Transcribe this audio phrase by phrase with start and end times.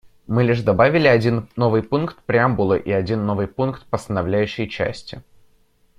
[0.25, 5.21] Мы лишь добавили один новый пункт преамбулы и один новый пункт постановляющей части.